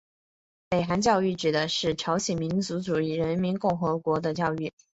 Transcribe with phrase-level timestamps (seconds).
[0.67, 4.73] 北韩教育指的是朝鲜民主主义人民共和国的教育。